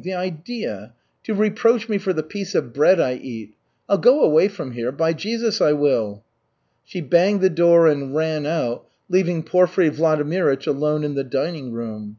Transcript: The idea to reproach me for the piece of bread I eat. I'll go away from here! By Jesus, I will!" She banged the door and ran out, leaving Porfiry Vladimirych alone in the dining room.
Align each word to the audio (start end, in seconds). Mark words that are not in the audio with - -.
The 0.00 0.14
idea 0.14 0.92
to 1.24 1.34
reproach 1.34 1.88
me 1.88 1.98
for 1.98 2.12
the 2.12 2.22
piece 2.22 2.54
of 2.54 2.72
bread 2.72 3.00
I 3.00 3.14
eat. 3.16 3.56
I'll 3.88 3.98
go 3.98 4.22
away 4.22 4.46
from 4.46 4.70
here! 4.70 4.92
By 4.92 5.12
Jesus, 5.12 5.60
I 5.60 5.72
will!" 5.72 6.22
She 6.84 7.00
banged 7.00 7.40
the 7.40 7.50
door 7.50 7.88
and 7.88 8.14
ran 8.14 8.46
out, 8.46 8.86
leaving 9.08 9.42
Porfiry 9.42 9.90
Vladimirych 9.90 10.68
alone 10.68 11.02
in 11.02 11.14
the 11.16 11.24
dining 11.24 11.72
room. 11.72 12.18